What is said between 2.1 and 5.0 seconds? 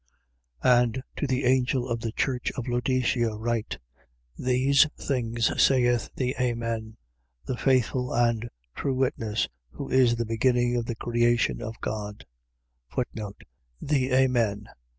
church of Laodicea write: These